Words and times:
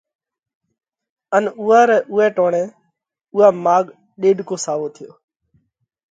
ان 1.35 1.45
اُوئہ 1.59 1.81
رئہ 1.89 1.97
اُوئہ 2.11 2.27
ٽوڻئہ 2.35 2.63
اُوئا 3.33 3.47
ماڳ 3.65 3.85
ڏيڏڪو 4.21 4.55
ساوو 4.65 4.87
ٿيو۔ 4.95 5.11